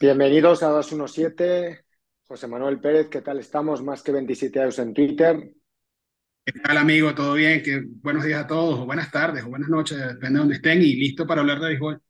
[0.00, 1.84] Bienvenidos a 217.
[2.28, 3.82] José Manuel Pérez, ¿qué tal estamos?
[3.82, 5.52] Más que 27 años en Twitter.
[6.44, 7.12] ¿Qué tal, amigo?
[7.16, 7.60] ¿Todo bien?
[7.64, 7.82] ¿Qué...
[7.84, 10.94] Buenos días a todos, o buenas tardes, o buenas noches, depende de donde estén, y
[10.94, 12.00] listo para hablar de béisbol.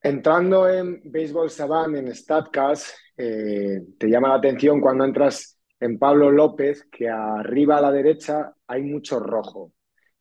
[0.00, 6.30] Entrando en Béisbol Savant, en StatCast, eh, te llama la atención cuando entras en Pablo
[6.30, 9.72] López, que arriba a la derecha hay mucho rojo.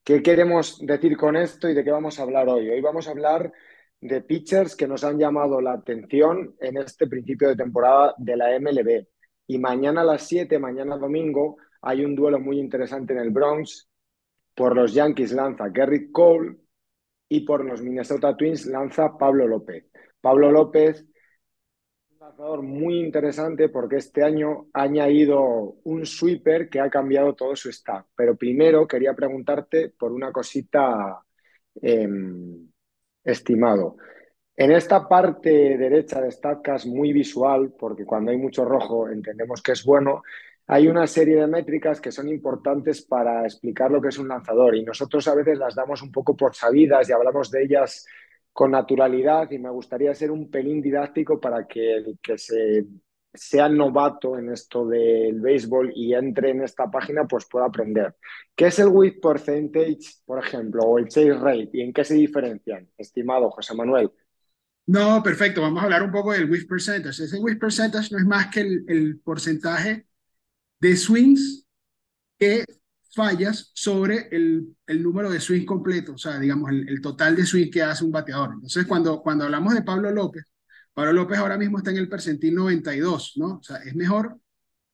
[0.03, 2.69] ¿Qué queremos decir con esto y de qué vamos a hablar hoy?
[2.69, 3.51] Hoy vamos a hablar
[4.07, 8.59] de pitchers que nos han llamado la atención en este principio de temporada de la
[8.59, 9.07] MLB.
[9.47, 13.89] Y mañana a las 7, mañana domingo, hay un duelo muy interesante en el Bronx.
[14.53, 16.55] Por los Yankees lanza Garrett Cole
[17.27, 19.85] y por los Minnesota Twins lanza Pablo López.
[20.21, 21.05] Pablo López,
[22.11, 27.55] un lanzador muy interesante porque este año ha añadido un sweeper que ha cambiado todo
[27.55, 28.05] su staff.
[28.15, 31.21] Pero primero quería preguntarte por una cosita.
[31.81, 32.07] Eh,
[33.25, 33.97] estimado.
[34.55, 39.73] En esta parte derecha de StatCast muy visual, porque cuando hay mucho rojo entendemos que
[39.73, 40.23] es bueno,
[40.67, 44.75] hay una serie de métricas que son importantes para explicar lo que es un lanzador
[44.75, 48.05] y nosotros a veces las damos un poco por sabidas y hablamos de ellas
[48.53, 52.85] con naturalidad y me gustaría ser un pelín didáctico para que el que se
[53.35, 58.15] sea novato en esto del béisbol y entre en esta página, pues pueda aprender.
[58.55, 62.15] ¿Qué es el whip percentage, por ejemplo, o el chase rate y en qué se
[62.15, 64.11] diferencian, estimado José Manuel?
[64.87, 65.61] No, perfecto.
[65.61, 67.23] Vamos a hablar un poco del whip percentage.
[67.23, 70.05] Ese whip percentage no es más que el, el porcentaje
[70.79, 71.65] de swings
[72.37, 72.65] que
[73.15, 77.45] fallas sobre el, el, número de swings completo, o sea, digamos, el, el, total de
[77.45, 78.51] swings que hace un bateador.
[78.55, 80.43] Entonces, cuando, cuando hablamos de Pablo López,
[80.95, 83.57] Pablo López ahora mismo está en el percentil 92, ¿no?
[83.57, 84.39] O sea, es mejor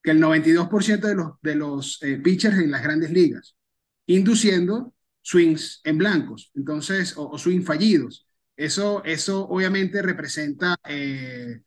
[0.02, 3.56] que el 92% de los, de los eh, pitchers en las grandes ligas,
[4.08, 8.28] induciendo swings en blancos, entonces, o, swings fallidos.
[8.58, 11.62] Eso, eso obviamente representa, eh,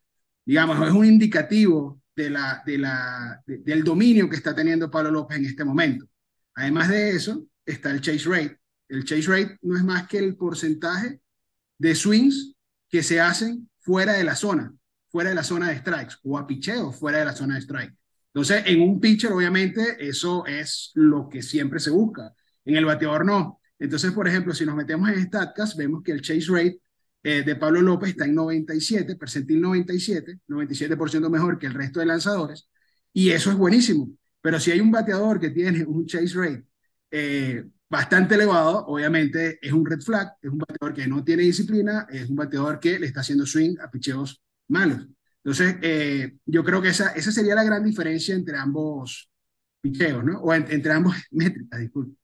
[0.45, 5.13] digamos, es un indicativo de la, de la, de, del dominio que está teniendo Pablo
[5.13, 6.09] López en este momento.
[6.57, 8.59] Además de eso, está el chase rate.
[8.89, 11.21] El chase rate no es más que el porcentaje
[11.79, 12.57] de swings
[12.89, 14.75] que se hacen fuera de la zona,
[15.11, 17.95] fuera de la zona de strikes, o a picheo fuera de la zona de strike.
[18.33, 22.33] Entonces, en un pitcher, obviamente, eso es lo que siempre se busca.
[22.65, 23.61] En el bateador no.
[23.79, 26.81] Entonces, por ejemplo, si nos metemos en StatCast, vemos que el chase rate
[27.23, 32.07] eh, de Pablo López está en 97, percentil 97, 97% mejor que el resto de
[32.07, 32.69] lanzadores,
[33.13, 34.11] y eso es buenísimo.
[34.41, 36.65] Pero si hay un bateador que tiene un chase rate
[37.11, 42.09] eh, bastante elevado, obviamente es un red flag, es un bateador que no tiene disciplina,
[42.11, 45.07] es un bateador que le está haciendo swing a picheos malos.
[45.45, 49.31] Entonces, eh, yo creo que esa, esa sería la gran diferencia entre ambos
[49.81, 50.41] picheos, ¿no?
[50.41, 52.17] O en, entre ambos métricas, disculpe.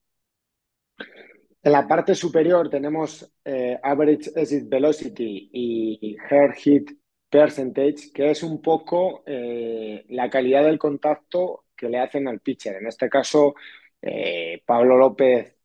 [1.63, 6.91] En la parte superior tenemos eh, Average Exit Velocity y Hair Hit
[7.29, 12.75] Percentage, que es un poco eh, la calidad del contacto que le hacen al pitcher.
[12.75, 13.55] En este caso,
[14.65, 15.60] Pablo López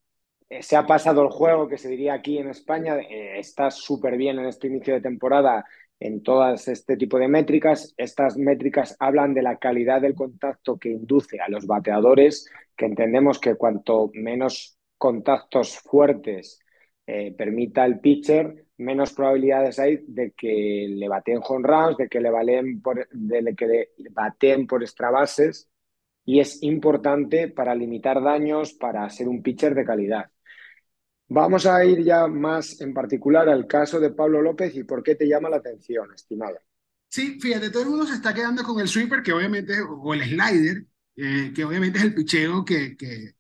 [0.49, 4.39] se ha pasado el juego, que se diría aquí en España, eh, está súper bien
[4.39, 5.65] en este inicio de temporada
[5.99, 7.95] en todas este tipo de métricas.
[7.97, 13.39] Estas métricas hablan de la calidad del contacto que induce a los bateadores, que entendemos
[13.41, 16.61] que cuanto menos contactos fuertes
[17.07, 22.21] eh, permita el pitcher, menos probabilidades hay de que le baten home runs, de que
[22.21, 25.71] le, valen por, de que le baten por extra bases
[26.25, 30.31] y es importante para limitar daños, para ser un pitcher de calidad.
[31.29, 35.17] Vamos a ir ya más en particular al caso de Pablo López y por qué
[35.17, 36.57] te llama la atención, estimado.
[37.09, 40.23] Sí, fíjate, todo el mundo se está quedando con el sweeper, que obviamente, o el
[40.23, 43.35] slider, eh, que obviamente es el picheo que, que,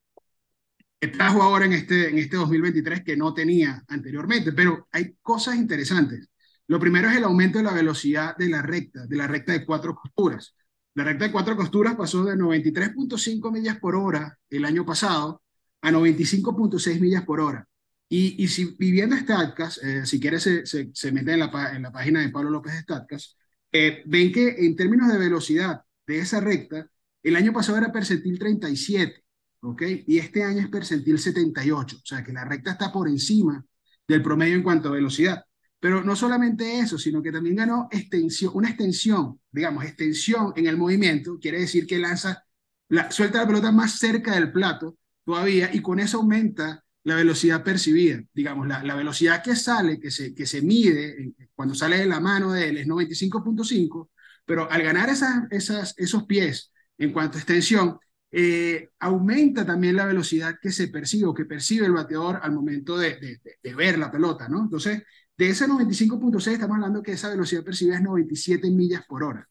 [0.99, 5.57] que, trajo ahora en este, en este 2023 que no tenía anteriormente, pero hay cosas
[5.57, 6.29] interesantes.
[6.69, 9.65] Lo primero es el aumento de la velocidad de la recta, de la recta de
[9.65, 10.55] cuatro costuras.
[10.95, 15.43] La recta de cuatro costuras pasó de 93.5 millas por hora el año pasado
[15.83, 17.69] a 95.6 millas por hora.
[18.09, 21.91] Y, si viviendo StatCast, eh, si quieres se, se, se mete en la, en la,
[21.91, 23.37] página de Pablo López StatCast,
[23.73, 26.89] eh, ven que en términos de velocidad de esa recta,
[27.23, 29.25] el año pasado era percentil 37,
[29.61, 29.83] ¿ok?
[30.07, 33.65] Y este año es percentil 78, o sea que la recta está por encima
[34.07, 35.45] del promedio en cuanto a velocidad.
[35.81, 40.77] Pero no solamente eso, sino que también ganó extensión, una extensión, digamos, extensión en el
[40.77, 42.45] movimiento, quiere decir que lanza,
[42.89, 47.63] la, suelta la pelota más cerca del plato todavía y con eso aumenta la velocidad
[47.63, 48.21] percibida.
[48.35, 52.19] Digamos, la, la velocidad que sale, que se, que se mide cuando sale de la
[52.19, 54.11] mano de él es 95.5,
[54.45, 57.99] pero al ganar esas, esas, esos pies en cuanto a extensión,
[58.33, 62.99] eh, aumenta también la velocidad que se percibe o que percibe el bateador al momento
[62.99, 64.63] de, de, de ver la pelota, ¿no?
[64.65, 65.03] Entonces,
[65.39, 69.49] de ese 95.6 estamos hablando que esa velocidad percibida es 97 millas por hora,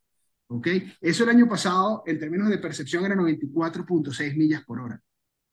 [0.47, 0.67] ¿ok?
[0.99, 5.01] Eso el año pasado, en términos de percepción, era 94.6 millas por hora.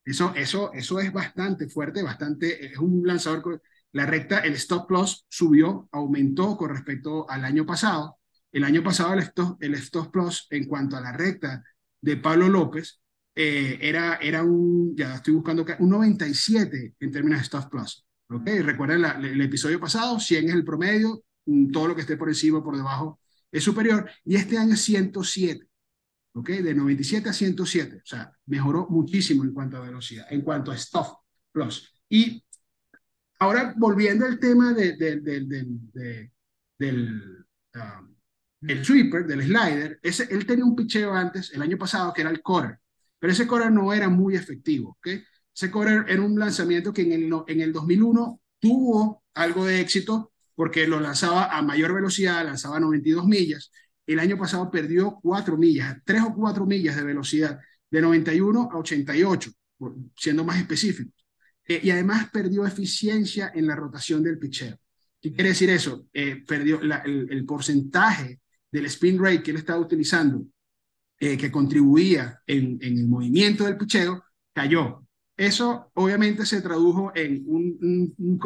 [0.05, 3.63] Eso, eso, eso es bastante fuerte, bastante, es un lanzador,
[3.93, 8.19] la recta, el stop loss subió, aumentó con respecto al año pasado.
[8.51, 11.63] El año pasado el stop, el stop loss en cuanto a la recta
[12.01, 13.01] de Pablo López
[13.35, 18.05] eh, era, era un, ya estoy buscando, un 97 en términos de stop plus.
[18.29, 18.61] ¿okay?
[18.61, 21.23] Recuerden el episodio pasado, 100 es el promedio,
[21.73, 23.21] todo lo que esté por encima o por debajo
[23.51, 25.67] es superior, y este año 107.
[26.35, 26.49] ¿Ok?
[26.49, 30.77] De 97 a 107, o sea, mejoró muchísimo en cuanto a velocidad, en cuanto a
[30.77, 31.19] stop
[31.51, 31.93] plus.
[32.09, 32.45] Y
[33.39, 34.97] ahora volviendo al tema de,
[36.79, 38.15] del, um,
[38.63, 42.31] el sweeper, del slider, ese, él tenía un picheo antes, el año pasado, que era
[42.31, 42.83] el quarter
[43.23, 44.97] pero ese correr no era muy efectivo.
[44.99, 45.23] ¿okay?
[45.55, 50.33] Ese correr era un lanzamiento que en el, en el 2001 tuvo algo de éxito
[50.57, 53.71] porque lo lanzaba a mayor velocidad, lanzaba 92 millas.
[54.13, 57.61] El año pasado perdió 4 millas, 3 o 4 millas de velocidad,
[57.91, 59.51] de 91 a 88,
[60.17, 61.15] siendo más específicos.
[61.67, 64.79] Eh, y además perdió eficiencia en la rotación del pitcher.
[65.21, 66.07] ¿Qué quiere decir eso?
[66.13, 70.45] Eh, perdió el, porcentaje del spin rate que él estaba utilizando
[71.21, 75.07] eh, que contribuía en, el movimiento del picheo, cayó.
[75.37, 78.41] Eso obviamente se tradujo en un, un, un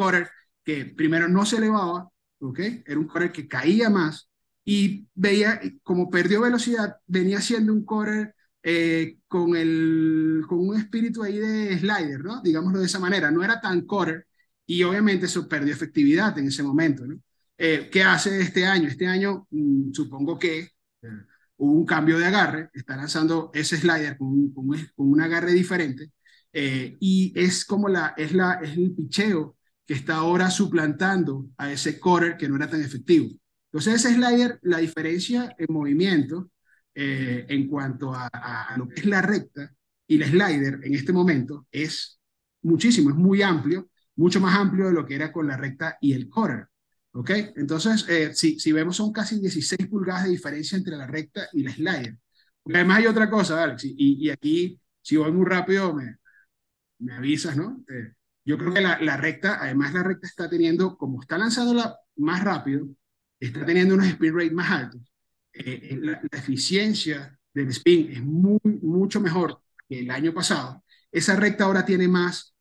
[0.63, 2.09] que primero no se elevaba,
[2.39, 2.59] ¿ok?
[2.85, 4.29] Era un correr que caía más
[4.69, 11.23] y veía, como perdió velocidad, venía siendo un correr eh, con, el, con un espíritu
[11.23, 12.41] ahí de slider, ¿no?
[12.41, 14.27] Digámoslo de esa manera, no era tan correr
[14.65, 17.17] y obviamente eso perdió efectividad en ese momento, ¿no?
[17.57, 18.89] Eh, ¿Qué hace este año?
[18.89, 20.71] Este año mm, supongo que
[21.55, 26.11] hubo un cambio de agarre, está lanzando ese slider con un, con un, agarre diferente,
[26.51, 29.55] eh, y es como la, es, la, es el picheo
[29.85, 33.29] que está ahora suplantando a ese correr que no era tan efectivo.
[33.77, 36.49] Entonces ese slider, la diferencia en movimiento
[36.95, 39.71] eh, en cuanto a, a, lo que es la recta
[40.07, 42.19] y el slider en este momento es
[42.63, 46.13] muchísimo, es muy amplio, mucho más amplio de lo que era con la recta y
[46.13, 46.65] el correr.
[47.11, 47.29] ¿Ok?
[47.55, 51.61] Entonces, eh, si, si vemos, son casi 16 pulgadas de diferencia entre la recta y
[51.61, 52.17] la slider.
[52.63, 56.15] Porque además hay otra cosa, Alex, y, y aquí, si voy muy rápido, me,
[56.97, 57.83] me avisas, ¿no?
[57.89, 58.13] Eh,
[58.43, 62.43] yo creo que la, la, recta, además la recta está teniendo, como está lanzándola más
[62.43, 62.87] rápido,
[63.39, 65.01] está teniendo unos spin rate más altos.
[65.53, 70.83] Eh, la, la, eficiencia del spin es muy, mucho mejor que el año pasado.
[71.11, 72.53] Esa recta ahora tiene más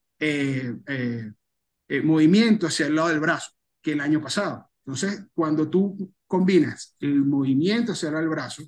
[2.03, 3.51] movimiento hacia el lado del brazo
[3.83, 4.71] que el año pasado.
[4.87, 8.63] Entonces, cuando tú combinas el movimiento hacia el brazo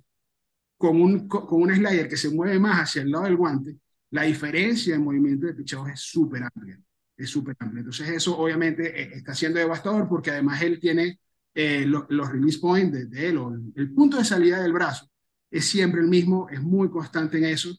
[0.76, 3.76] con un, con un slider que se mueve más hacia el lado del guante,
[4.10, 6.80] la diferencia de movimiento de picheo es súper amplia.
[7.16, 7.80] Es súper amplia.
[7.80, 11.20] Entonces, eso obviamente eh, está siendo devastador porque además él tiene
[11.60, 15.10] eh, los release points de, él, o el punto de salida del brazo
[15.50, 17.76] es siempre el mismo, es muy constante en eso.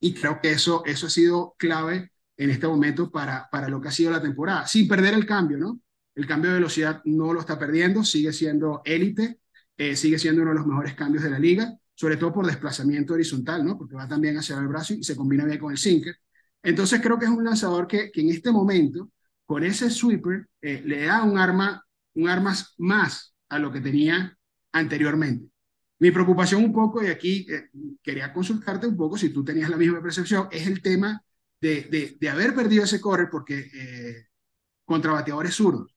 [0.00, 3.88] Y creo que eso, eso ha sido clave en este momento para, para lo que
[3.88, 5.80] ha sido la temporada, sin perder el cambio, ¿no?
[6.14, 9.40] El cambio de velocidad no lo está perdiendo, sigue siendo élite,
[9.78, 13.14] eh, sigue siendo uno de los mejores cambios de la liga, sobre todo por desplazamiento
[13.14, 13.78] horizontal, ¿no?
[13.78, 16.16] Porque va también hacia el brazo y se combina bien con el sinker.
[16.62, 19.10] Entonces creo que es un lanzador que, que en este momento,
[19.46, 21.82] con ese sweeper, eh, le da un arma,
[22.20, 24.36] un armas más a lo que tenía
[24.72, 25.46] anteriormente.
[25.98, 27.70] Mi preocupación un poco, y aquí eh,
[28.02, 31.22] quería consultarte un poco si tú tenías la misma percepción, es el tema
[31.60, 33.70] de, de, haber perdido ese correr porque
[34.86, 35.94] contra bateadores zurdos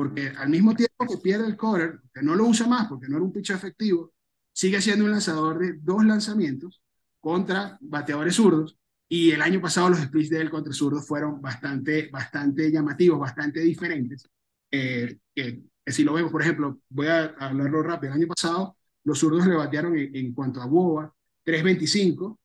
[0.00, 3.16] porque al mismo tiempo que pierde el corner, que no lo usa más porque no
[3.16, 4.14] era un pitch efectivo,
[4.50, 6.82] sigue siendo un lanzador de dos lanzamientos
[7.20, 12.08] contra bateadores zurdos, y el año pasado los splits de él contra zurdos fueron bastante,
[12.10, 14.26] bastante llamativos, bastante diferentes.
[14.70, 19.18] Eh, que, si lo vemos, por ejemplo, voy a hablarlo rápido, el año pasado los
[19.18, 21.12] zurdos le batearon en, cuanto a BOA
[21.44, 22.38] 3.25,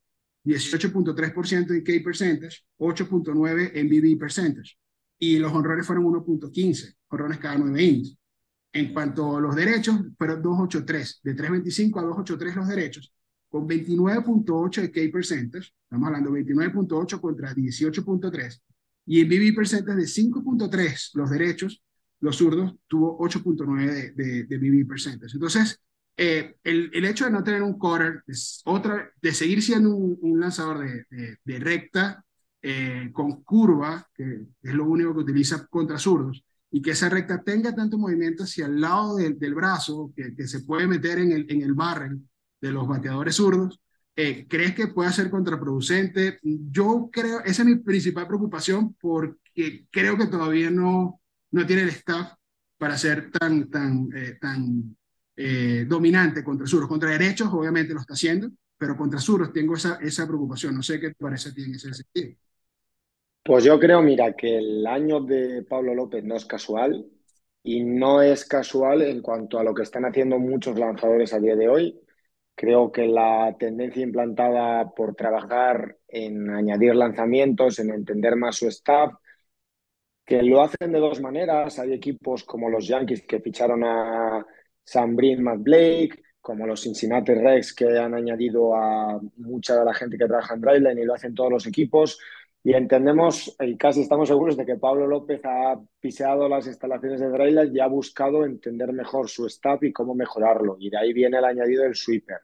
[0.46, 4.78] 18.3% en K percentage, 8.9 en BB percentage
[5.20, 8.18] y los honrones fueron 1.15 honrones cada 9 innings.
[8.74, 13.14] En cuanto a los derechos, fueron 2.83, de 3.25 a 2.83 los derechos,
[13.48, 18.62] con 29.8 de K percentage, estamos hablando de 29.8 contra 18.3,
[19.06, 21.82] y en BB percentage de 5.3 los derechos,
[22.26, 25.36] los zurdos tuvo 8.9 de, de, de, BB percentage.
[25.36, 25.80] Entonces,
[26.18, 30.80] eh, el, hecho de no tener un quarter, es otra, de seguir siendo un, lanzador
[30.80, 32.26] de, de, de recta
[32.62, 37.44] eh, con curva, que es lo único que utiliza contra zurdos, y que esa recta
[37.44, 41.62] tenga tanto movimiento hacia el lado del brazo, que, se puede meter en el, en
[41.62, 42.20] el barrel
[42.60, 43.80] de los bateadores zurdos,
[44.16, 46.40] eh, ¿crees que pueda ser contraproducente?
[46.42, 51.22] Yo creo, esa es mi principal preocupación porque creo que todavía no,
[51.56, 52.34] no tiene el staff
[52.78, 54.96] para ser tan, tan, eh, tan
[55.38, 56.90] eh, dominante contra Suros.
[56.90, 60.76] Contra derechos, obviamente lo está haciendo, pero contra Suros tengo esa, esa preocupación.
[60.76, 62.36] No sé qué te parece a en ese sentido.
[63.42, 67.06] Pues yo creo, mira, que el año de Pablo López no es casual
[67.64, 71.56] y no es casual en cuanto a lo que están haciendo muchos lanzadores a día
[71.56, 72.02] de hoy.
[72.54, 79.14] Creo que la tendencia implantada por trabajar en añadir lanzamientos, en entender más su staff,
[80.26, 81.80] que lo hacen de dos maneras.
[81.80, 84.46] Hay equipos como los Yankees que ficharon a
[84.84, 90.18] Sam Brin McBlake, como los Cincinnati Reds que han añadido a mucha de la gente
[90.18, 92.20] que trabaja en Dryline y lo hacen todos los equipos.
[92.64, 97.30] Y entendemos y casi estamos seguros de que Pablo López ha pisado las instalaciones de
[97.30, 100.78] Dryline y ha buscado entender mejor su staff y cómo mejorarlo.
[100.80, 102.40] Y de ahí viene el añadido del sweeper.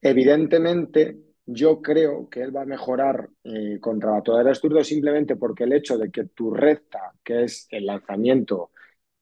[0.00, 1.16] Evidentemente,
[1.50, 5.96] yo creo que él va a mejorar eh, contra bateadores zurdos simplemente porque el hecho
[5.96, 8.72] de que tu recta, que es el lanzamiento,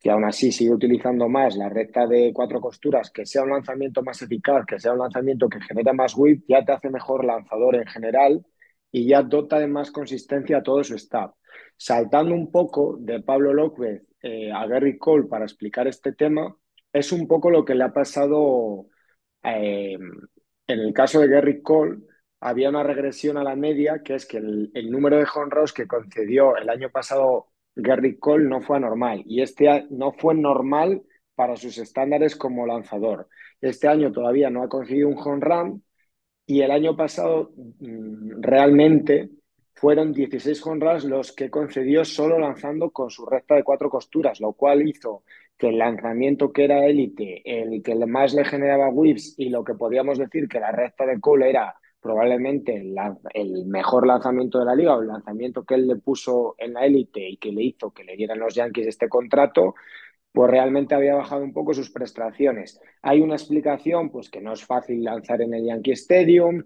[0.01, 4.03] que aún así sigue utilizando más la recta de cuatro costuras, que sea un lanzamiento
[4.03, 7.77] más eficaz, que sea un lanzamiento que genera más whip, ya te hace mejor lanzador
[7.77, 8.45] en general
[8.91, 11.33] y ya dota de más consistencia a todo su staff.
[11.77, 16.57] Saltando un poco de Pablo López eh, a Gary Cole para explicar este tema,
[16.93, 18.87] es un poco lo que le ha pasado
[19.45, 19.97] eh,
[20.67, 21.99] en el caso de Gary Cole
[22.47, 26.57] había una regresión a la media, que es que el, número de honros que concedió
[26.57, 31.03] el año pasado Gary Cole no fue anormal y este no fue normal
[31.35, 33.29] para sus estándares como lanzador.
[33.61, 35.81] Este año todavía no ha conseguido un home
[36.47, 37.51] y el año pasado
[37.81, 39.29] mm, realmente
[39.75, 44.53] fueron 16 home los que concedió solo lanzando con su recta de cuatro costuras, lo
[44.53, 45.25] cual hizo
[45.59, 49.75] que el lanzamiento que era élite, el que más le generaba whips y lo que
[49.75, 51.75] podíamos decir que la recta de Cole era
[52.07, 56.75] probablemente el, mejor lanzamiento de la liga o el lanzamiento que él le puso en
[56.75, 59.75] la élite y que le hizo que le dieran los Yankees este contrato,
[60.33, 62.81] pues realmente había bajado un poco sus prestaciones.
[63.03, 66.63] Hay una explicación, pues que no es fácil lanzar en el Yankee Stadium,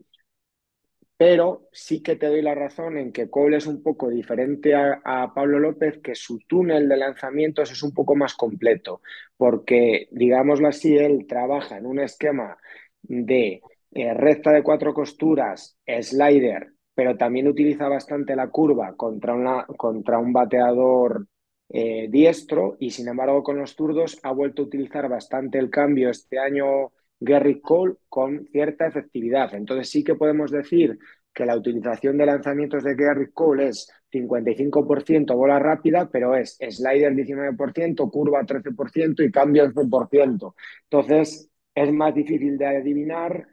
[1.17, 5.01] pero sí que te doy la razón en que Cole es un poco diferente a,
[5.05, 9.03] a, Pablo López, que su túnel de lanzamientos es un poco más completo,
[9.37, 12.59] porque, digámoslo así, él trabaja en un esquema
[13.03, 19.65] de eh, recta de cuatro costuras, slider, pero también utiliza bastante la curva contra, una,
[19.67, 21.27] contra un bateador
[21.69, 26.11] eh, diestro y sin embargo con los zurdos ha vuelto a utilizar bastante el cambio
[26.11, 29.55] este año Gary Cole con cierta efectividad.
[29.55, 30.99] Entonces sí que podemos decir
[31.33, 37.15] que la utilización de lanzamientos de Gary Cole es 55% bola rápida, pero es slider
[37.15, 40.55] 19%, curva 13% y cambio 11%.
[40.85, 43.47] Entonces es más difícil de adivinar,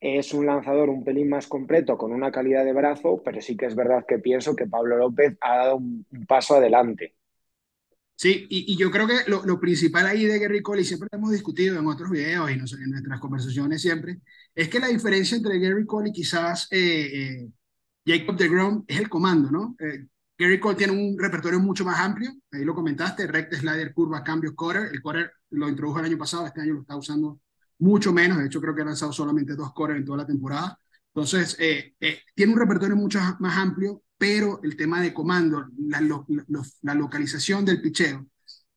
[0.00, 3.66] es un lanzador un pelín más completo, con una calidad de brazo, pero sí que
[3.66, 7.14] es verdad que pienso que Pablo López ha dado un, paso adelante.
[8.14, 11.32] Sí, y, yo creo que lo, principal ahí de Gary Cole, y siempre lo hemos
[11.32, 14.20] discutido en otros videos y en nuestras conversaciones siempre,
[14.54, 17.48] es que la diferencia entre Gary Cole y quizás eh, eh,
[18.06, 19.76] Jacob DeGrom es el comando, ¿no?
[19.78, 20.06] Eh,
[20.38, 24.54] Gary Cole tiene un repertorio mucho más amplio, ahí lo comentaste, recta, slider, curva, cambio,
[24.54, 24.90] quarter.
[24.92, 27.40] El quarter lo introdujo el año pasado, este año lo está usando
[27.78, 30.78] mucho menos, de hecho creo que ha lanzado solamente dos cores en toda la temporada.
[31.08, 36.94] Entonces, eh, eh, tiene un repertorio mucho más amplio, pero el tema de comando, la,
[36.94, 38.26] localización del picheo,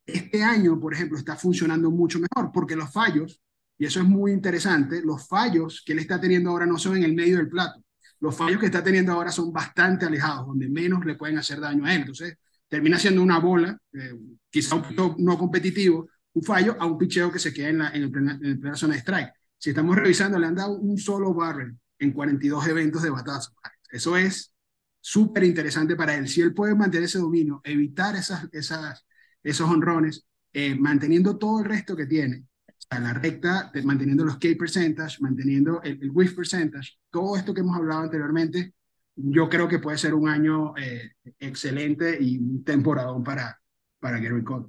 [0.06, 3.40] este año, por ejemplo, está funcionando mucho mejor, porque los fallos,
[3.78, 7.04] y eso es muy interesante, los fallos que él está teniendo ahora no son en
[7.04, 7.82] el medio del plato.
[8.20, 11.86] Los fallos que está teniendo ahora son bastante alejados, donde menos le pueden hacer daño
[11.86, 12.00] a él.
[12.00, 12.36] Entonces,
[12.68, 14.14] termina siendo una bola, eh,
[14.50, 17.90] quizá un poquito no competitivo, un fallo a un picheo que se queda en, la,
[17.90, 19.32] en, el plena, en el zona de strike.
[19.58, 23.52] Si estamos revisando, le han dado un solo barrel en 42 eventos de batazo.
[23.90, 24.54] Eso es
[25.00, 26.28] súper interesante para él.
[26.28, 29.06] Si él puede mantener ese dominio, evitar esas, esas,
[29.42, 32.44] esos honrones, eh, manteniendo todo el resto que tiene,
[32.90, 37.60] sea, la recta, manteniendo los K percentage, manteniendo el, el whiff percentage, todo esto que
[37.60, 38.74] hemos hablado anteriormente,
[39.16, 43.60] yo creo que puede ser un año eh, excelente y un temporadón para,
[43.98, 44.66] para Gary Cole.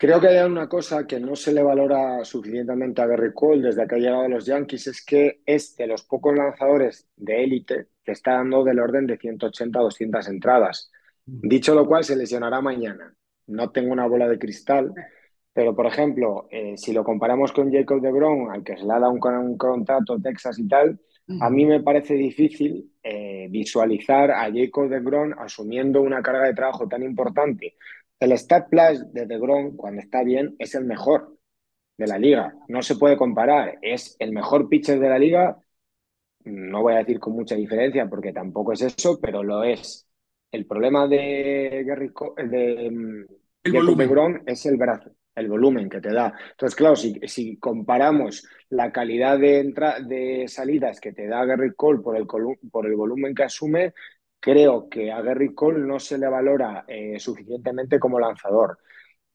[0.00, 3.86] Creo que hay una cosa que no se le valora suficientemente a Gary Cole desde
[3.86, 7.88] que ha llegado a los Yankees, es que es de los pocos lanzadores de élite
[8.02, 10.90] que está dando del orden de 180 a 200 entradas.
[11.26, 13.14] Dicho lo cual, se lesionará mañana.
[13.48, 14.90] No tengo una bola de cristal,
[15.52, 19.00] pero por ejemplo, eh, si lo comparamos con Jacob DeGrom, al que se le ha
[19.00, 20.98] dado un, un contrato Texas y tal,
[21.40, 26.88] a mí me parece difícil eh, visualizar a Jacob DeGrom asumiendo una carga de trabajo
[26.88, 27.74] tan importante
[28.20, 31.36] el stat plus de DeGrom, cuando está bien, es el mejor
[31.98, 32.54] de la liga.
[32.68, 33.78] No se puede comparar.
[33.82, 35.58] Es el mejor pitcher de la liga
[36.44, 40.06] no voy a decir con mucha diferencia porque tampoco es eso, pero lo es.
[40.50, 42.10] El problema de Gary
[42.48, 42.86] de
[43.62, 44.42] el volumen.
[44.46, 46.32] es el brazo, el volumen que te da.
[46.52, 49.72] Entonces, claro, si, si comparamos la calidad de,
[50.06, 53.94] de salidas que te da Gary Cole por el, por el volumen que asume,
[54.40, 58.78] creo que a Gary Cole no se le valora eh, suficientemente como lanzador.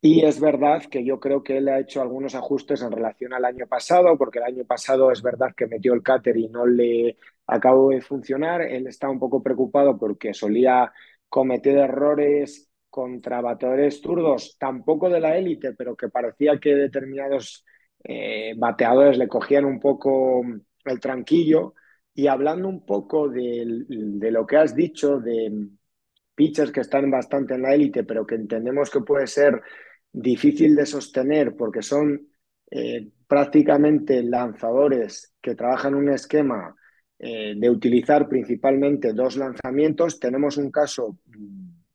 [0.01, 3.45] Y es verdad que yo creo que él ha hecho algunos ajustes en relación al
[3.45, 7.17] año pasado, porque el año pasado es verdad que metió el cáter y no le
[7.47, 8.61] acabó de funcionar.
[8.61, 10.91] Él está un poco preocupado porque solía
[11.29, 17.65] cometer errores contra bateadores zurdos, tampoco de la élite, pero que parecía que determinados
[18.03, 20.43] eh, bateadores le cogían un poco
[20.85, 21.73] el tranquillo.
[22.15, 23.85] Y hablando un poco de,
[24.31, 25.67] lo que has dicho, de
[26.33, 29.61] pitchers que están bastante en la élite, pero que entendemos que puede ser
[30.11, 32.29] difícil de sostener porque son
[32.71, 36.73] eh, prácticamente lanzadores que trabajan un esquema
[37.19, 40.17] eh, de utilizar principalmente dos lanzamientos.
[40.17, 41.19] Tenemos un caso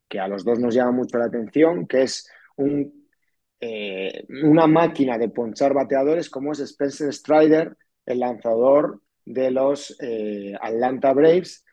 [0.06, 2.28] que a los dos nos llama mucho la atención, que es
[3.58, 7.74] eh, una máquina de ponchar bateadores como es Spencer Strider,
[8.04, 9.00] el lanzador
[9.32, 11.64] de los eh, Atlanta Braves,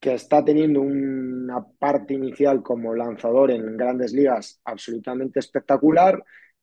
[0.00, 6.22] que está teniendo una parte inicial como lanzador en grandes ligas absolutamente espectacular,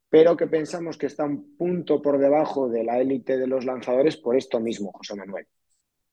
[0.09, 4.17] pero que pensamos que está un punto por debajo de la élite de los lanzadores
[4.17, 5.47] por esto mismo, José Manuel.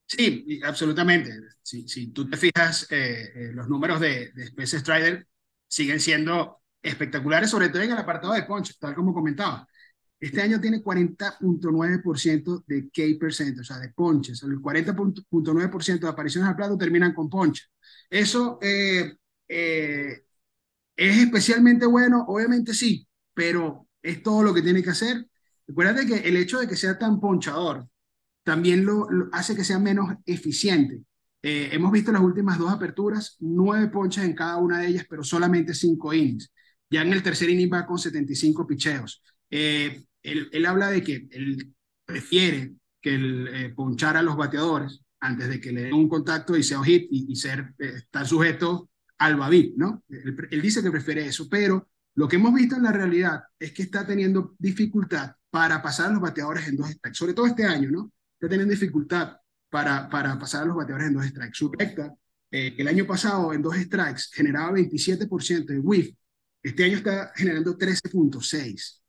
[0.06, 1.30] Sí, absolutamente.
[1.62, 5.26] Si, si tú te fijas, eh, eh, los números de, de Spencer Strider
[5.68, 9.68] siguen siendo espectaculares, sobre todo en el apartado de punch, tal como comentaba.
[10.20, 14.42] Este año tiene 40.9% de K-percent, o sea, de ponches.
[14.42, 17.64] El 40.9% de apariciones al plato terminan con ponche.
[18.10, 19.14] Eso eh,
[19.48, 25.26] es especialmente bueno, obviamente sí, pero es todo lo que tiene que hacer.
[25.66, 27.88] Recuerda que el hecho de que sea tan ponchador
[28.42, 31.02] también lo, hace que sea menos eficiente.
[31.42, 35.22] Eh, hemos visto las últimas dos aperturas, nueve ponchas en cada una de ellas, pero
[35.22, 36.52] solamente cinco innings.
[36.90, 39.22] Ya en el tercer inning va con 75 picheos.
[39.48, 45.48] Eh, él, habla de que él prefiere que el, eh, ponchar a los bateadores antes
[45.48, 49.36] de que le den un contacto y sea un hit y, ser, estar sujeto al
[49.36, 50.02] babit, ¿no?
[50.08, 53.72] Él, él, dice que prefiere eso, pero lo que hemos visto en la realidad es
[53.72, 57.64] que está teniendo dificultad para pasar a los bateadores en dos strikes, sobre todo este
[57.64, 58.12] año, ¿no?
[58.34, 59.36] está teniendo dificultad
[59.68, 61.54] para, para pasar a los bateadores en dos strikes.
[61.54, 62.14] Su recta,
[62.50, 66.14] eh, el año pasado en dos strikes generaba 27% de whiff,
[66.62, 68.99] este año está generando 13.6.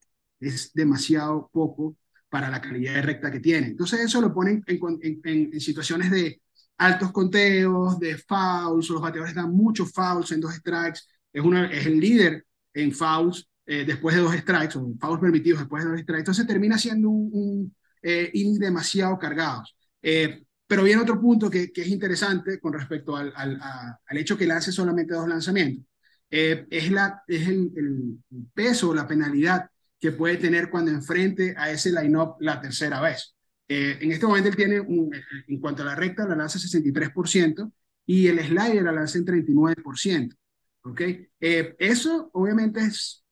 [0.41, 1.95] Es demasiado poco
[2.31, 3.67] para la calidad de recta que tiene.
[3.67, 6.41] Entonces eso lo ponen en, en, situaciones de
[6.77, 11.01] altos conteos, de fouls, los bateadores dan muchos fouls en dos strikes,
[11.33, 15.59] es, una, es el líder en fouls eh, después de dos strikes, o fouls permitidos
[15.59, 19.75] después de dos strikes, entonces termina siendo un, eh, demasiado cargados.
[20.01, 24.37] Eh, pero viene otro punto que, que, es interesante con respecto al, al, al, hecho
[24.37, 25.85] que lance solamente dos lanzamientos.
[26.29, 29.69] Es, la, es el, el, peso, la penalidad
[30.01, 33.35] que puede tener cuando enfrente a ese line-up la tercera vez.
[33.67, 35.11] Eh, en este momento él tiene, un,
[35.47, 37.71] en cuanto a la recta, la lanza 63%
[38.07, 40.35] y el slider la lanza en 39%.
[40.83, 41.01] ¿ok?
[41.39, 43.23] eso obviamente es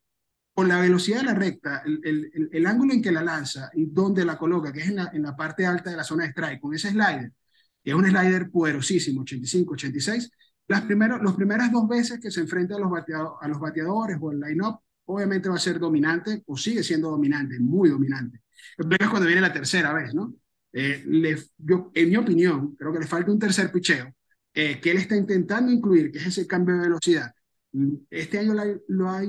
[0.54, 3.88] con la velocidad de la recta, el, el, el, ángulo en que la lanza y
[3.88, 6.30] donde la coloca, que es en la, en la parte alta de la zona de
[6.32, 7.32] strike, con ese slider,
[7.84, 10.30] que es un slider poderosísimo, 85, 86,
[10.68, 12.92] las primeras, las primeras dos veces que se enfrenta a los,
[13.42, 17.60] a los bateadores o el line-up, obviamente va a ser dominante o sigue siendo dominante,
[17.60, 18.42] muy dominante.
[18.78, 20.36] Es cuando viene la tercera vez, ¿no?
[20.72, 21.04] Eh,
[21.58, 24.14] yo, en mi opinión, creo que le falta un tercer picheo
[24.54, 27.32] eh, que él está intentando incluir, que es ese cambio de velocidad,
[28.10, 28.54] este año
[28.88, 29.22] lo ha,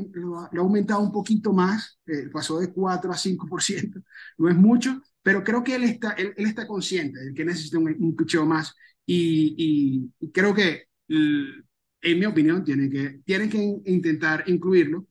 [0.58, 4.02] aumentado un poquito más, eh, pasó de 4 a 5%,
[4.38, 8.16] no es mucho, pero creo que él está, él, está consciente de que necesita un,
[8.16, 8.74] picheo más
[9.06, 15.06] y, creo que, en mi opinión, tiene que, tiene que intentar incluirlo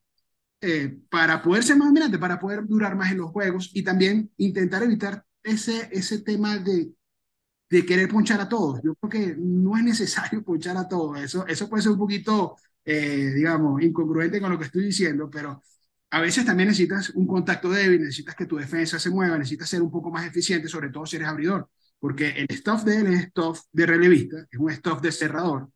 [0.61, 4.31] eh, para poder ser más dominante, para poder durar más en los juegos y también
[4.37, 6.91] intentar evitar ese, ese tema de,
[7.69, 8.81] de querer ponchar a todos.
[8.83, 11.19] Yo creo que no es necesario ponchar a todos.
[11.21, 15.61] Eso, eso puede ser un poquito eh, digamos, incongruente con lo que estoy diciendo, pero
[16.11, 19.81] a veces también necesitas un contacto débil, necesitas que tu defensa se mueva, necesitas ser
[19.81, 21.69] un poco más eficiente, sobre todo si eres abridor,
[21.99, 25.69] porque el stuff de él es stuff de relevista, es un stuff de cerrador,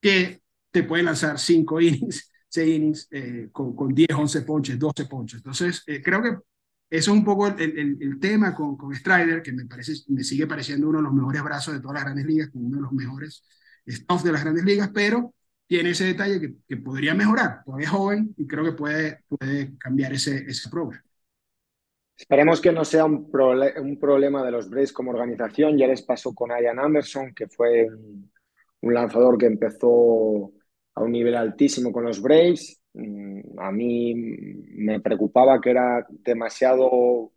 [0.00, 5.06] que te puede lanzar 5 innings, 6 innings, eh, con, con, 10, 11 ponches, 12
[5.06, 5.38] ponches.
[5.38, 9.42] Entonces, eh, creo que eso es un poco el, el, el, tema con, con Strider,
[9.42, 12.26] que me, parece, me sigue pareciendo uno de los mejores brazos de todas las grandes
[12.26, 13.42] ligas, uno de los mejores
[13.88, 15.34] stuff de las grandes ligas, pero
[15.66, 17.62] tiene ese detalle que, que, podría mejorar.
[17.64, 21.02] Todavía es joven y creo que puede, puede cambiar ese, ese programa.
[22.16, 25.76] Esperemos que no sea un, un, problema de los Braves como organización.
[25.76, 28.30] Ya les pasó con Ian Anderson, que fue un,
[28.80, 30.52] un lanzador que empezó
[30.96, 32.80] a un nivel altísimo con los Braves.
[32.94, 37.32] Mm, a mí me preocupaba que era demasiado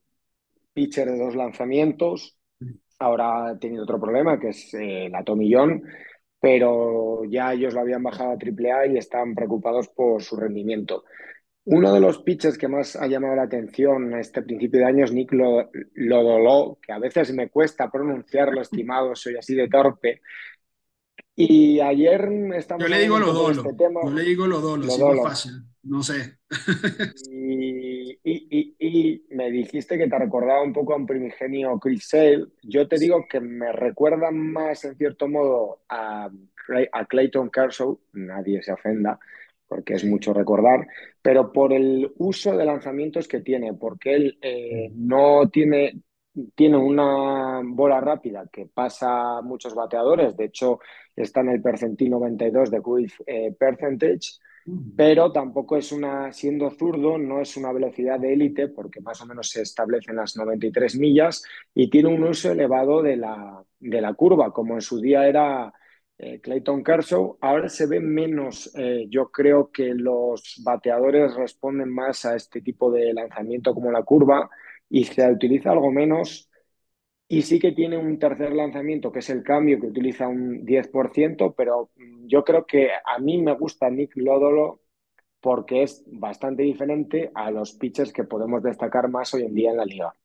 [0.73, 2.37] pitcher de dos lanzamientos.
[2.99, 5.83] Ahora ha tenido otro problema, que es eh, la tomillón,
[6.39, 11.03] pero ya ellos lo habían bajado a AAA y están preocupados por su rendimiento.
[11.65, 15.11] Uno de los pitchers que más ha llamado la atención este principio de año es
[15.11, 20.21] Nick Lodolo, que a veces me cuesta pronunciarlo, estimado, soy así de torpe,
[21.41, 22.83] y ayer estamos.
[22.83, 23.61] Yo le digo lo dolo.
[23.61, 24.01] Este tema.
[24.03, 25.23] Yo le digo lo dolo, lo dolo.
[25.23, 25.53] fácil.
[25.83, 26.37] No sé.
[27.31, 32.47] y, y, y, me dijiste que te recordaba un poco a un primigenio Chris Sale.
[32.63, 36.29] Yo te digo que me recuerda más, en cierto modo, a,
[36.91, 37.97] a Clayton Kershaw.
[38.11, 39.17] Nadie se ofenda,
[39.65, 40.85] porque es mucho recordar,
[41.21, 46.01] pero por el uso de lanzamientos que tiene, porque él eh, no tiene
[46.55, 50.79] tiene una bola rápida que pasa muchos bateadores, de hecho
[51.15, 54.39] está en el percentil 92 de quick eh, percentage,
[54.95, 59.25] pero tampoco es una, siendo zurdo, no es una velocidad de élite porque más o
[59.25, 64.01] menos se establece en las 93 millas y tiene un uso elevado de la, de
[64.01, 65.73] la curva, como en su día era
[66.17, 67.37] eh, Clayton Kershaw.
[67.41, 72.91] Ahora se ve menos, eh, yo creo que los bateadores responden más a este tipo
[72.91, 74.49] de lanzamiento como la curva
[74.89, 76.49] y se utiliza algo menos.
[77.27, 81.53] Y sí que tiene un tercer lanzamiento, que es el cambio, que utiliza un 10%,
[81.55, 84.81] pero mm, yo creo que a mí me gusta Nick Lodolo
[85.41, 89.77] porque es bastante diferente a los pitchers que podemos destacar más hoy en día en
[89.77, 90.15] la liga.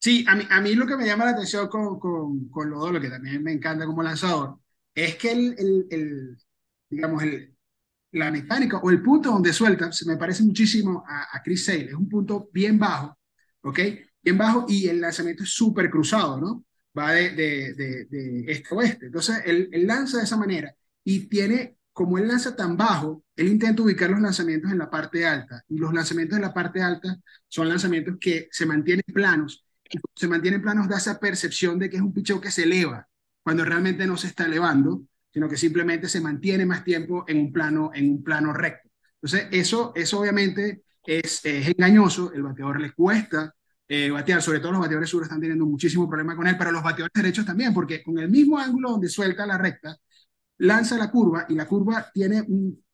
[0.00, 3.00] Sí, a mí, a mí lo que me llama la atención con, con, con Lodolo,
[3.00, 4.60] que también me encanta como lanzador,
[4.94, 6.36] es que el, el,
[6.88, 7.56] digamos, el,
[8.12, 11.86] la mecánica o el punto donde suelta se me parece muchísimo a, a Chris Sale.
[11.86, 13.17] Es un punto bien bajo,
[13.62, 13.80] ¿ok?
[14.22, 16.64] Bien bajo y el lanzamiento es súper cruzado, ¿no?
[16.96, 19.06] Va de, este a oeste.
[19.06, 23.82] Entonces, él, lanza de esa manera y tiene, como él lanza tan bajo, él intenta
[23.82, 25.62] ubicar los lanzamientos en la parte alta.
[25.68, 27.16] Y los lanzamientos en la parte alta
[27.46, 29.64] son lanzamientos que se mantienen planos.
[29.90, 33.08] Y se mantienen planos da esa percepción de que es un picheo que se eleva,
[33.42, 37.52] cuando realmente no se está elevando, sino que simplemente se mantiene más tiempo en un
[37.52, 38.88] plano, en un plano recto.
[39.22, 43.54] Entonces, eso, eso obviamente es, engañoso, el bateador le cuesta
[43.88, 46.82] eh, batear, sobre todo los bateadores sur están teniendo muchísimo problema con él, pero los
[46.82, 49.96] bateadores derechos también, porque con el mismo ángulo donde suelta la recta,
[50.58, 52.84] lanza la curva y la curva tiene un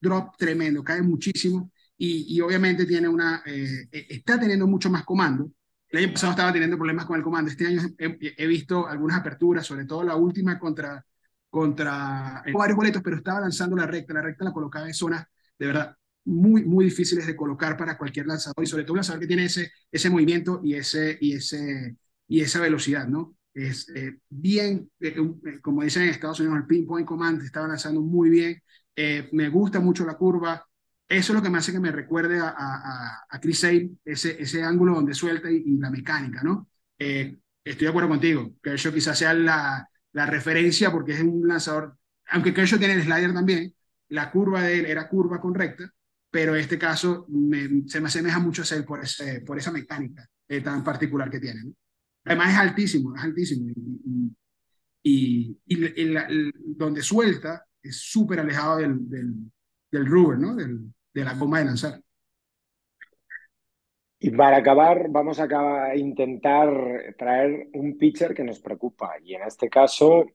[0.00, 5.50] drop tremendo, cae muchísimo y, obviamente tiene una, eh, eh, está teniendo mucho más comando.
[5.90, 9.66] El año pasado estaba teniendo problemas con el comando, este año he, visto algunas aperturas,
[9.66, 11.04] sobre todo la última contra,
[11.50, 15.26] contra varios boletos, pero estaba lanzando la recta, la recta la colocaba en zonas
[15.58, 19.20] de verdad muy, muy difíciles de colocar para cualquier lanzador y sobre todo un lanzador
[19.20, 23.36] que tiene ese, ese movimiento y, ese, y, ese, y esa velocidad, ¿no?
[23.54, 28.00] Es eh, bien, eh, eh, como dicen en Estados Unidos, el pinpoint command estaba lanzando
[28.00, 28.62] muy bien.
[29.32, 30.64] me gusta mucho la curva.
[31.08, 34.40] Eso es lo que me hace que me recuerde a, a, a Chris Sale, ese,
[34.42, 36.68] ese ángulo donde suelta y, la mecánica, ¿no?
[36.98, 38.54] estoy de acuerdo contigo.
[38.62, 43.32] Kershaw quizás sea la, la referencia porque es un lanzador, aunque Kershaw tiene el slider
[43.32, 43.74] también,
[44.08, 45.92] la curva de él era curva con recta,
[46.30, 47.26] pero este caso
[47.86, 51.40] se me asemeja mucho a él por, ese, por esa mecánica eh, tan particular que
[51.40, 51.72] tiene.
[52.24, 53.72] Además es altísimo, es altísimo.
[55.02, 56.12] Y, y,
[56.76, 59.34] donde suelta es súper alejado del, del,
[59.90, 60.54] del rubber, ¿no?
[60.54, 62.00] Del, de la goma de lanzar.
[64.20, 69.14] Y para acabar, vamos a intentar traer un pitcher que nos preocupa.
[69.22, 70.26] Y en este caso,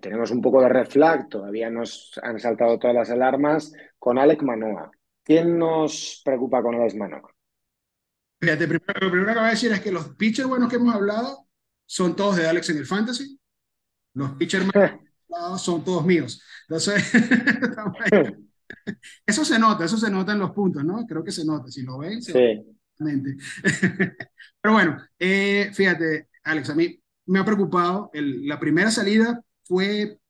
[0.00, 4.42] tenemos un poco de red flag, todavía nos han saltado todas las alarmas con Alex
[4.42, 4.90] Manoa.
[5.22, 7.34] ¿Quién nos preocupa con Alex Manoa?
[8.40, 11.48] Fíjate, lo primero que voy a decir es que los pitchers buenos que hemos hablado
[11.86, 13.40] son todos de Alex en el Fantasy.
[14.14, 14.66] Los pitchers
[15.28, 16.42] malos son todos míos.
[16.68, 17.12] Entonces,
[19.26, 21.06] eso se nota, eso se nota en los puntos, ¿no?
[21.06, 22.22] Creo que se nota, si lo ven.
[22.22, 22.32] Sí.
[24.60, 30.20] Pero bueno, eh, fíjate, Alex, a mí me ha preocupado el, la primera salida fue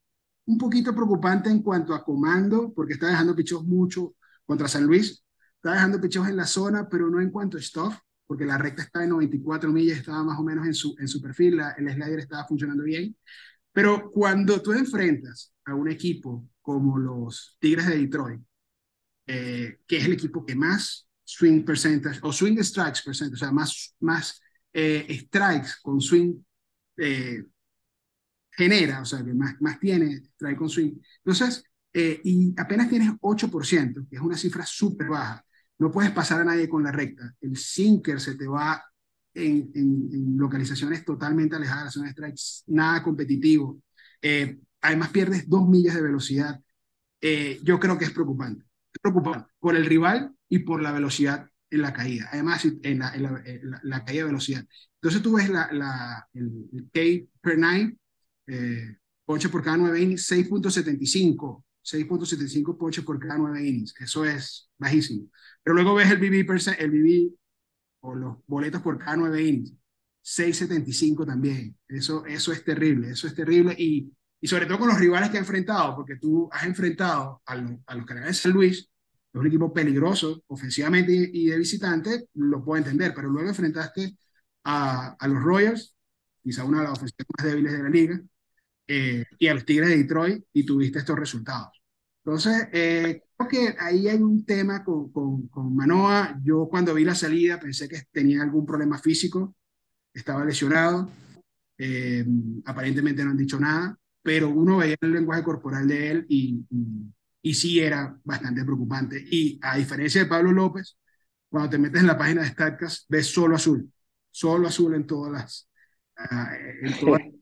[0.46, 5.25] un poquito preocupante en cuanto a comando, porque está dejando pichos mucho contra San Luis.
[5.57, 7.96] Está dejando pichos en la zona, pero no en cuanto a stuff,
[8.27, 11.20] porque la recta está en 94 millas, estaba más o menos en su, en su
[11.20, 13.16] perfil, el slider estaba funcionando bien.
[13.72, 18.40] Pero cuando tú enfrentas a un equipo como los Tigres de Detroit,
[19.27, 23.53] eh, que es el equipo que más swing percentage o swing strikes percentage, o sea,
[23.53, 24.40] más, más
[24.72, 26.35] eh, strikes con swing
[26.96, 27.44] eh,
[28.56, 30.94] genera, o sea, que más, más tiene trae con swing.
[31.24, 35.44] Entonces, eh, y apenas tienes 8%, que es una cifra súper baja.
[35.78, 37.34] no puedes pasar a nadie con la recta.
[37.40, 38.82] El sinker se te va
[39.34, 43.80] en, en, localizaciones totalmente alejadas, son strikes nada competitivo.
[44.22, 46.60] Eh, además pierdes dos millas de velocidad.
[47.20, 48.64] Eh, yo creo que es preocupante.
[48.92, 52.28] Es preocupante por el rival y por la velocidad en la caída.
[52.32, 53.12] Además, en la,
[53.82, 54.64] la, caída de velocidad.
[54.96, 57.96] Entonces tú ves la, la el, el, K per 9,
[58.46, 61.64] eh, ponche por cada 9 innings, 6.75.
[61.85, 63.94] 6.75 ponches por cada 9 innings.
[64.00, 65.28] Eso es bajísimo.
[65.62, 66.46] Pero luego ves el BB,
[66.78, 67.35] el BB
[68.00, 69.74] o los boletos por cada 9 innings.
[70.24, 71.76] 6.75 también.
[71.87, 73.11] Eso, eso es terrible.
[73.11, 73.74] Eso es terrible.
[73.78, 77.52] Y, y sobre todo con los rivales que ha enfrentado, porque tú has enfrentado a,
[77.87, 82.64] a los canales de San Luis, es un equipo peligroso ofensivamente y, de visitante, lo
[82.64, 84.16] puedo entender, pero luego enfrentaste
[84.64, 85.94] a, a los Royals,
[86.42, 88.20] quizá una de las ofensivas más débiles de la liga,
[88.87, 91.83] eh, y a los Tigres de Detroit, y tuviste estos resultados.
[92.25, 96.40] Entonces, eh, creo que ahí hay un tema con, con, con, Manoa.
[96.42, 99.55] Yo cuando vi la salida pensé que tenía algún problema físico,
[100.12, 101.09] estaba lesionado,
[101.79, 102.25] eh,
[102.64, 106.64] aparentemente no han dicho nada, pero uno veía el lenguaje corporal de él y,
[107.42, 109.22] y sí era bastante preocupante.
[109.31, 110.96] Y a diferencia de Pablo López,
[111.49, 113.90] cuando te metes en la página de StatCast, ves solo azul,
[114.31, 115.68] solo azul en todas las...
[116.18, 117.33] Uh,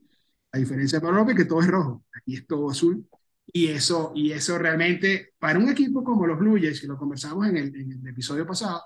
[0.55, 3.05] a diferencia de López, que todo es rojo, aquí es todo azul.
[3.47, 7.45] Y eso, y eso realmente, para un equipo como los Blue Jays, que lo conversamos
[7.47, 8.81] en el, en el episodio pasado,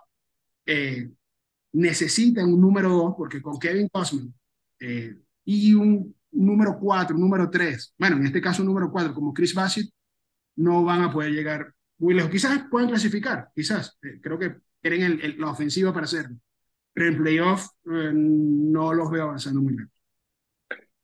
[0.65, 1.09] eh,
[1.73, 4.33] necesitan un número dos, porque con Kevin Cosman
[4.79, 8.91] eh, y un, un número cuatro, un número tres, bueno, en este caso un número
[8.91, 9.89] cuatro, como Chris Bassett,
[10.57, 12.31] no van a poder llegar muy lejos.
[12.31, 13.97] Quizás puedan clasificar, quizás.
[14.01, 16.37] Eh, creo que quieren el, la ofensiva para hacerlo.
[16.93, 19.98] Pero en playoff eh, no los veo avanzando muy lejos.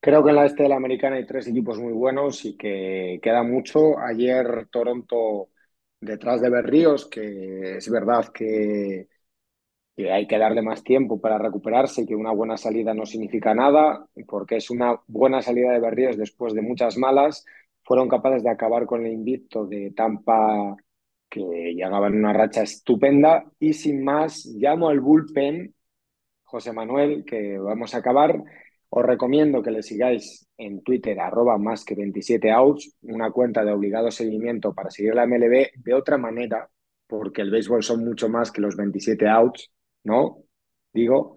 [0.05, 3.19] Creo que en la este de la americana hay tres equipos muy buenos y que
[3.23, 3.97] queda mucho.
[3.97, 5.49] Ayer Toronto
[5.99, 9.07] detrás de Berríos, que es verdad que,
[9.97, 14.05] hay que darle más tiempo para recuperarse y que una buena salida no significa nada,
[14.27, 17.43] porque es una buena salida de Berríos después de muchas malas
[17.83, 20.75] fueron capaces de acabar con el invicto de Tampa,
[21.29, 21.41] que
[21.73, 23.45] llegaba en una racha estupenda.
[23.59, 25.73] Y sin más, llamo al bullpen,
[26.43, 28.43] José Manuel, que vamos a acabar.
[28.89, 33.71] Os recomiendo que le sigáis en Twitter, arroba más que 27 outs, una cuenta de
[33.71, 36.69] obligado seguimiento para seguir la MLB de otra manera,
[37.07, 39.71] porque el béisbol son mucho más que los 27 outs,
[40.03, 40.43] ¿no?
[40.93, 41.35] Digo,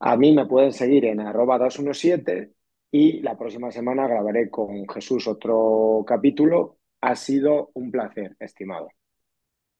[0.00, 2.52] a mí me pueden seguir en arroba 217
[2.90, 6.78] y la próxima semana grabaré con Jesús otro capítulo.
[7.00, 8.88] Ha sido un placer, estimado.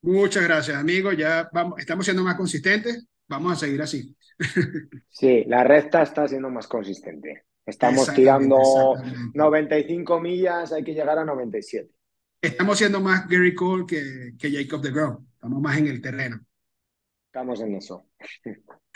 [0.02, 1.12] Muchas gracias, amigo.
[1.12, 3.06] Ya vamos, estamos siendo más consistentes.
[3.28, 4.16] Vamos a seguir así.
[5.08, 7.46] Sí, la recta está siendo más consistente.
[7.64, 8.94] Estamos tirando
[9.32, 11.90] 95 millas, hay que llegar a 97.
[12.42, 15.26] Estamos siendo más Gary Cole que, que Jacob de Grom.
[15.32, 16.44] Estamos más en el terreno.
[17.28, 18.06] Estamos en eso.